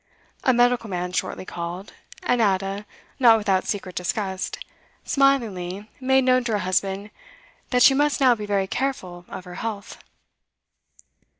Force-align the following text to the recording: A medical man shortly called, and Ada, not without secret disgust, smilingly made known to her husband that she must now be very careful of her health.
A 0.43 0.51
medical 0.51 0.89
man 0.89 1.11
shortly 1.11 1.45
called, 1.45 1.93
and 2.23 2.41
Ada, 2.41 2.87
not 3.19 3.37
without 3.37 3.65
secret 3.67 3.93
disgust, 3.95 4.57
smilingly 5.05 5.91
made 5.99 6.23
known 6.23 6.43
to 6.45 6.53
her 6.53 6.57
husband 6.57 7.11
that 7.69 7.83
she 7.83 7.93
must 7.93 8.19
now 8.19 8.33
be 8.33 8.47
very 8.47 8.65
careful 8.65 9.25
of 9.29 9.45
her 9.45 9.53
health. 9.61 9.99